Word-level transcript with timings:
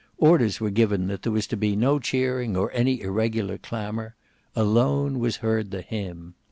Orders 0.17 0.59
were 0.59 0.71
given 0.71 1.05
that 1.09 1.21
there 1.21 1.31
was 1.31 1.45
to 1.45 1.55
be 1.55 1.75
no 1.75 1.99
cheering 1.99 2.57
or 2.57 2.71
any 2.71 3.01
irregular 3.01 3.59
clamour. 3.59 4.15
Alone 4.55 5.19
was 5.19 5.35
heard 5.35 5.69
the 5.69 5.83
hymn. 5.83 6.33